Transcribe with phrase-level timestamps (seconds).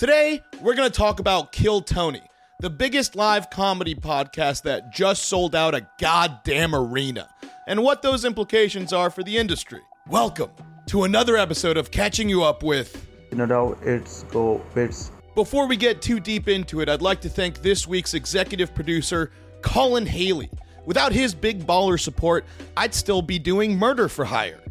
[0.00, 2.22] Today, we're going to talk about Kill Tony,
[2.58, 7.28] the biggest live comedy podcast that just sold out a goddamn arena,
[7.68, 9.82] and what those implications are for the industry.
[10.08, 10.52] Welcome
[10.86, 13.06] to another episode of Catching You Up with.
[13.32, 15.10] Nadav it's go bits.
[15.34, 19.32] Before we get too deep into it, I'd like to thank this week's executive producer,
[19.60, 20.48] Colin Haley.
[20.86, 24.62] Without his big baller support, I'd still be doing murder for hire.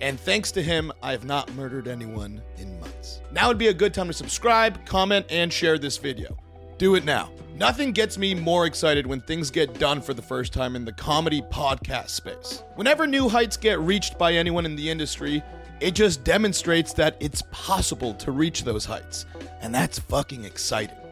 [0.00, 3.20] And thanks to him, I have not murdered anyone in months.
[3.32, 6.36] Now would be a good time to subscribe, comment, and share this video.
[6.78, 7.30] Do it now.
[7.56, 10.92] Nothing gets me more excited when things get done for the first time in the
[10.92, 12.64] comedy podcast space.
[12.74, 15.42] Whenever new heights get reached by anyone in the industry,
[15.80, 19.26] it just demonstrates that it's possible to reach those heights.
[19.60, 21.03] And that's fucking exciting.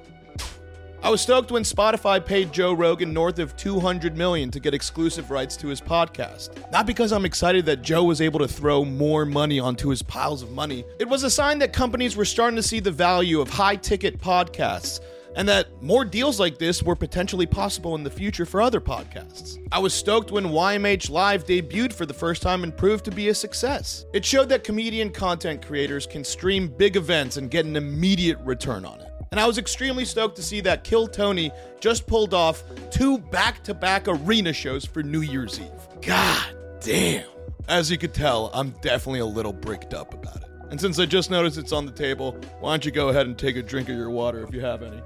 [1.04, 5.32] I was stoked when Spotify paid Joe Rogan north of 200 million to get exclusive
[5.32, 6.70] rights to his podcast.
[6.70, 10.42] Not because I'm excited that Joe was able to throw more money onto his piles
[10.42, 10.84] of money.
[11.00, 15.00] It was a sign that companies were starting to see the value of high-ticket podcasts
[15.34, 19.58] and that more deals like this were potentially possible in the future for other podcasts.
[19.72, 23.28] I was stoked when YMH Live debuted for the first time and proved to be
[23.28, 24.04] a success.
[24.12, 28.84] It showed that comedian content creators can stream big events and get an immediate return
[28.84, 29.11] on it.
[29.32, 33.64] And I was extremely stoked to see that Kill Tony just pulled off two back
[33.64, 36.02] to back arena shows for New Year's Eve.
[36.02, 37.26] God damn.
[37.66, 40.50] As you could tell, I'm definitely a little bricked up about it.
[40.70, 43.38] And since I just noticed it's on the table, why don't you go ahead and
[43.38, 45.00] take a drink of your water if you have any?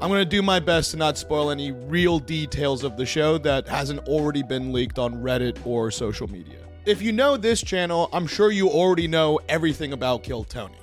[0.00, 3.36] I'm going to do my best to not spoil any real details of the show
[3.38, 6.60] that hasn't already been leaked on Reddit or social media.
[6.86, 10.79] If you know this channel, I'm sure you already know everything about Kill Tony.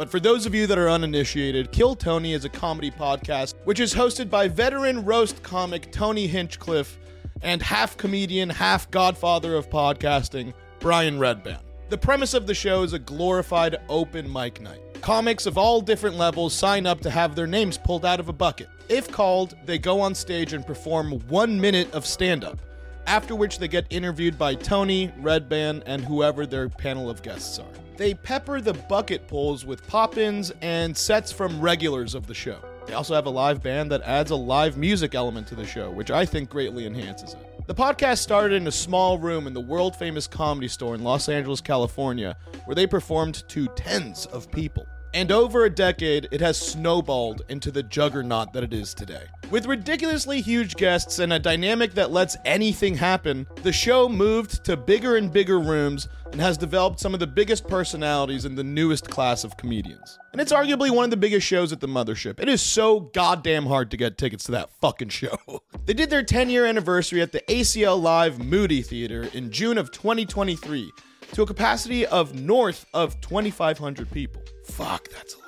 [0.00, 3.80] But for those of you that are uninitiated, Kill Tony is a comedy podcast which
[3.80, 6.98] is hosted by veteran roast comic Tony Hinchcliffe
[7.42, 11.60] and half comedian, half godfather of podcasting, Brian Redban.
[11.90, 14.80] The premise of the show is a glorified open mic night.
[15.02, 18.32] Comics of all different levels sign up to have their names pulled out of a
[18.32, 18.70] bucket.
[18.88, 22.58] If called, they go on stage and perform one minute of stand up,
[23.06, 27.89] after which they get interviewed by Tony, Redban, and whoever their panel of guests are.
[28.00, 32.58] They pepper the bucket pulls with pop ins and sets from regulars of the show.
[32.86, 35.90] They also have a live band that adds a live music element to the show,
[35.90, 37.66] which I think greatly enhances it.
[37.66, 41.28] The podcast started in a small room in the world famous comedy store in Los
[41.28, 44.86] Angeles, California, where they performed to tens of people.
[45.12, 49.24] And over a decade, it has snowballed into the juggernaut that it is today.
[49.50, 54.76] With ridiculously huge guests and a dynamic that lets anything happen, the show moved to
[54.76, 59.10] bigger and bigger rooms and has developed some of the biggest personalities in the newest
[59.10, 60.20] class of comedians.
[60.30, 62.38] And it's arguably one of the biggest shows at the mothership.
[62.38, 65.36] It is so goddamn hard to get tickets to that fucking show.
[65.86, 69.90] they did their 10 year anniversary at the ACL Live Moody Theater in June of
[69.90, 70.92] 2023
[71.32, 74.42] to a capacity of north of 2,500 people.
[74.64, 75.46] Fuck, that's a lot.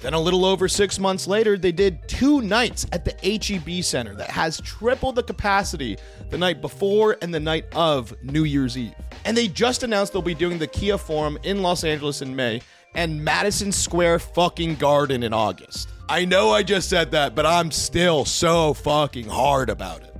[0.00, 4.14] Then, a little over six months later, they did two nights at the HEB Center
[4.16, 5.96] that has triple the capacity
[6.28, 8.92] the night before and the night of New Year's Eve.
[9.24, 12.60] And they just announced they'll be doing the Kia Forum in Los Angeles in May
[12.94, 15.88] and Madison Square fucking Garden in August.
[16.08, 20.13] I know I just said that, but I'm still so fucking hard about it.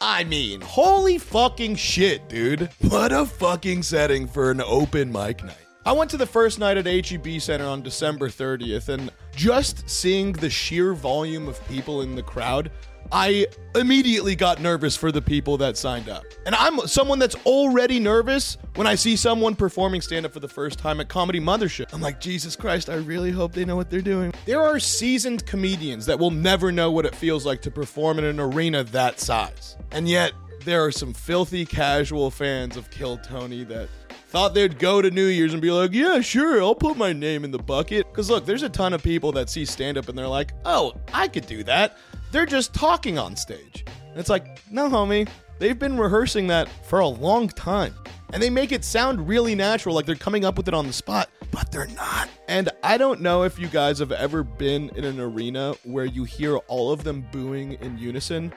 [0.00, 2.70] I mean, holy fucking shit, dude.
[2.80, 5.67] What a fucking setting for an open mic night.
[5.88, 10.32] I went to the first night at HEB Center on December 30th, and just seeing
[10.32, 12.70] the sheer volume of people in the crowd,
[13.10, 16.24] I immediately got nervous for the people that signed up.
[16.44, 20.48] And I'm someone that's already nervous when I see someone performing stand up for the
[20.48, 21.94] first time at Comedy Mothership.
[21.94, 24.34] I'm like, Jesus Christ, I really hope they know what they're doing.
[24.44, 28.26] There are seasoned comedians that will never know what it feels like to perform in
[28.26, 29.78] an arena that size.
[29.90, 30.32] And yet,
[30.66, 33.88] there are some filthy casual fans of Kill Tony that
[34.28, 37.44] thought they'd go to New Year's and be like, yeah, sure, I'll put my name
[37.44, 38.06] in the bucket.
[38.10, 40.94] Because look, there's a ton of people that see stand up and they're like, oh,
[41.14, 41.96] I could do that.
[42.30, 43.84] They're just talking on stage.
[44.10, 45.26] And it's like, no, homie,
[45.58, 47.94] they've been rehearsing that for a long time.
[48.34, 50.92] And they make it sound really natural, like they're coming up with it on the
[50.92, 52.28] spot, but they're not.
[52.48, 56.24] And I don't know if you guys have ever been in an arena where you
[56.24, 58.52] hear all of them booing in unison,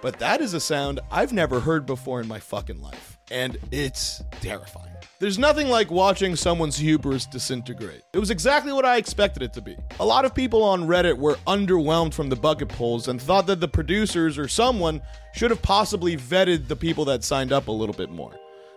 [0.00, 3.19] but that is a sound I've never heard before in my fucking life.
[3.30, 4.90] And it's terrifying.
[5.20, 8.02] There's nothing like watching someone's hubris disintegrate.
[8.14, 9.76] It was exactly what I expected it to be.
[10.00, 13.60] A lot of people on Reddit were underwhelmed from the bucket polls and thought that
[13.60, 15.02] the producers or someone
[15.34, 18.32] should have possibly vetted the people that signed up a little bit more.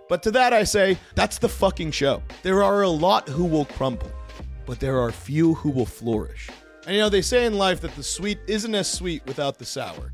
[0.10, 2.22] But to that I say, that's the fucking show.
[2.42, 4.12] There are a lot who will crumble,
[4.66, 6.50] but there are few who will flourish.
[6.86, 9.66] And you know, they say in life that the sweet isn't as sweet without the
[9.66, 10.12] sour.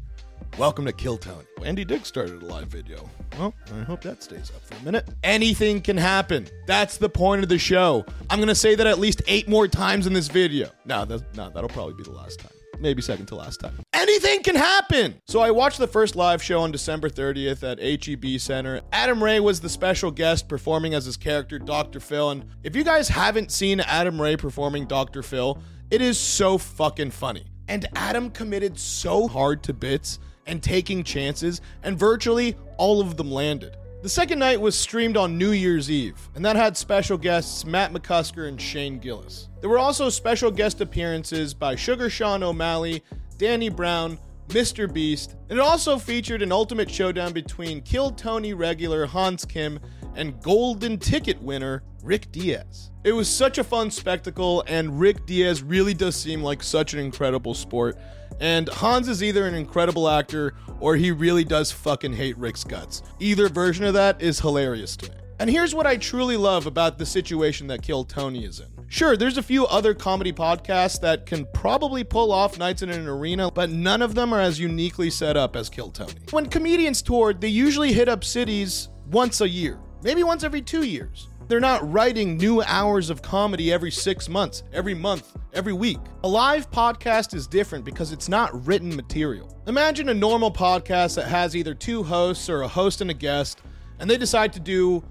[0.59, 1.45] Welcome to Kill Tony.
[1.63, 3.09] Andy Dick started a live video.
[3.37, 5.07] Well, I hope that stays up for a minute.
[5.23, 6.49] Anything can happen.
[6.67, 8.05] That's the point of the show.
[8.29, 10.67] I'm gonna say that at least eight more times in this video.
[10.83, 12.51] No, that, no, that'll probably be the last time.
[12.77, 13.79] Maybe second to last time.
[13.93, 15.15] Anything can happen.
[15.27, 18.81] So I watched the first live show on December 30th at HEB Center.
[18.91, 22.01] Adam Ray was the special guest performing as his character Dr.
[22.01, 22.31] Phil.
[22.31, 25.23] And if you guys haven't seen Adam Ray performing Dr.
[25.23, 25.57] Phil,
[25.89, 27.45] it is so fucking funny.
[27.69, 30.19] And Adam committed so hard to bits
[30.49, 33.77] and taking chances, and virtually all of them landed.
[34.01, 37.93] The second night was streamed on New Year's Eve, and that had special guests Matt
[37.93, 39.49] McCusker and Shane Gillis.
[39.61, 43.03] There were also special guest appearances by Sugar Sean O'Malley,
[43.37, 44.17] Danny Brown,
[44.47, 44.91] Mr.
[44.91, 49.79] Beast, and it also featured an ultimate showdown between Kill Tony regular Hans Kim
[50.15, 52.91] and Golden Ticket winner Rick Diaz.
[53.03, 56.99] It was such a fun spectacle, and Rick Diaz really does seem like such an
[56.99, 57.97] incredible sport.
[58.39, 63.03] And Hans is either an incredible actor or he really does fucking hate Rick's guts.
[63.19, 65.17] Either version of that is hilarious to me.
[65.39, 68.67] And here's what I truly love about the situation that Kill Tony is in.
[68.89, 73.07] Sure, there's a few other comedy podcasts that can probably pull off nights in an
[73.07, 76.13] arena, but none of them are as uniquely set up as Kill Tony.
[76.31, 80.83] When comedians tour, they usually hit up cities once a year, maybe once every two
[80.83, 81.29] years.
[81.47, 85.97] They're not writing new hours of comedy every six months, every month, every week.
[86.23, 89.57] A live podcast is different because it's not written material.
[89.65, 93.61] Imagine a normal podcast that has either two hosts or a host and a guest,
[93.97, 95.03] and they decide to do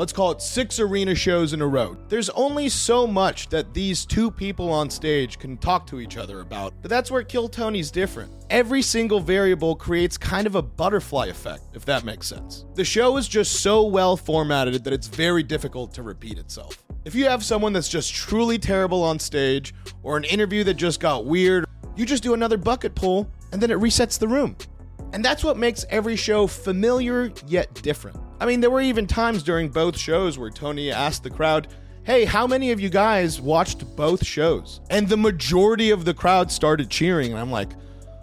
[0.00, 1.94] let's call it six arena shows in a row.
[2.08, 6.40] There's only so much that these two people on stage can talk to each other
[6.40, 8.32] about, but that's where Kill Tony's different.
[8.48, 12.64] Every single variable creates kind of a butterfly effect, if that makes sense.
[12.76, 16.82] The show is just so well formatted that it's very difficult to repeat itself.
[17.04, 21.00] If you have someone that's just truly terrible on stage, or an interview that just
[21.00, 24.56] got weird, you just do another bucket pull and then it resets the room.
[25.12, 28.29] And that's what makes every show familiar yet different.
[28.40, 31.68] I mean, there were even times during both shows where Tony asked the crowd,
[32.02, 34.80] Hey, how many of you guys watched both shows?
[34.88, 37.32] And the majority of the crowd started cheering.
[37.32, 37.72] And I'm like,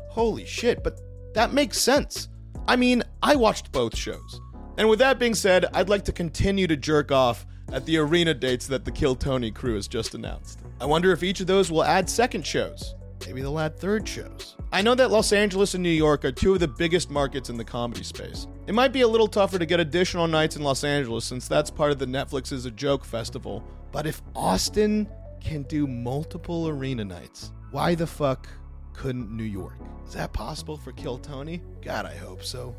[0.09, 0.99] Holy shit, but
[1.35, 2.29] that makes sense.
[2.67, 4.41] I mean, I watched both shows.
[4.77, 8.33] And with that being said, I'd like to continue to jerk off at the arena
[8.33, 10.59] dates that the Kill Tony crew has just announced.
[10.81, 12.95] I wonder if each of those will add second shows.
[13.27, 14.55] Maybe they'll add third shows.
[14.71, 17.57] I know that Los Angeles and New York are two of the biggest markets in
[17.57, 18.47] the comedy space.
[18.67, 21.69] It might be a little tougher to get additional nights in Los Angeles since that's
[21.69, 23.67] part of the Netflix Is A Joke Festival.
[23.91, 25.09] But if Austin
[25.41, 28.47] can do multiple arena nights, why the fuck
[28.93, 29.75] couldn't New York?
[30.07, 31.61] Is that possible for Kill Tony?
[31.81, 32.73] God, I hope so.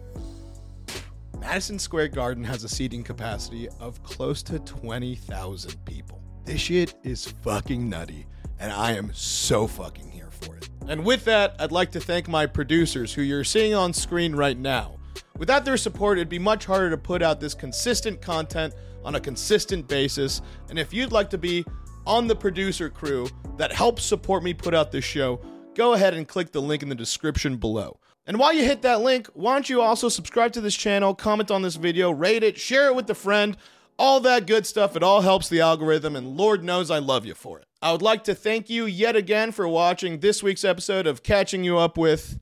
[1.38, 6.22] Madison Square Garden has a seating capacity of close to 20,000 people.
[6.46, 8.24] This shit is fucking nutty,
[8.58, 10.68] and I am so fucking here for it.
[10.86, 14.58] And with that, I'd like to thank my producers who you're seeing on screen right
[14.58, 14.98] now.
[15.36, 18.74] Without their support, it'd be much harder to put out this consistent content
[19.04, 20.42] on a consistent basis.
[20.68, 21.64] And if you'd like to be
[22.06, 25.40] on the producer crew that helps support me put out this show,
[25.74, 28.00] go ahead and click the link in the description below.
[28.26, 31.50] And while you hit that link, why don't you also subscribe to this channel, comment
[31.50, 33.56] on this video, rate it, share it with a friend,
[33.98, 34.96] all that good stuff.
[34.96, 37.66] It all helps the algorithm, and Lord knows I love you for it.
[37.82, 41.64] I would like to thank you yet again for watching this week's episode of Catching
[41.64, 42.38] You Up with.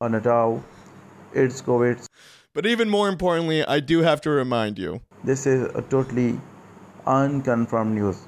[0.00, 0.62] Uh, Anadao,
[1.32, 2.06] it's COVID.
[2.54, 6.40] But even more importantly, I do have to remind you This is a totally
[7.06, 8.26] unconfirmed news.